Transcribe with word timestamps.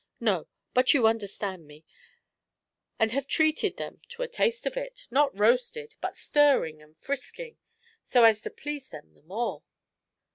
No, 0.19 0.47
but 0.73 0.95
you 0.95 1.05
understand 1.05 1.67
me 1.67 1.85
and 2.97 3.11
have 3.11 3.27
treated 3.27 3.77
them 3.77 4.01
to 4.09 4.23
a 4.23 4.27
taste 4.27 4.65
of 4.65 4.75
it, 4.75 5.07
not 5.11 5.37
roasted, 5.37 5.95
but 6.01 6.15
stirring 6.17 6.81
and 6.81 6.97
frisking, 6.97 7.57
so 8.01 8.23
as 8.23 8.41
to 8.41 8.49
please 8.49 8.89
them 8.89 9.13
the 9.13 9.21
more." 9.21 9.61